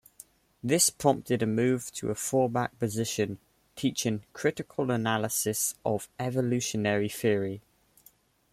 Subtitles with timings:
[0.63, 3.37] This prompted a move to a fallback position,
[3.75, 7.61] teaching "critical analysis" of evolutionary theory.